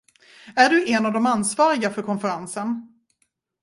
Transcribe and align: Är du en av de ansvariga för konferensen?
Är 0.55 0.69
du 0.69 0.91
en 0.91 1.05
av 1.05 1.13
de 1.13 1.25
ansvariga 1.25 1.89
för 1.89 2.01
konferensen? 2.01 2.87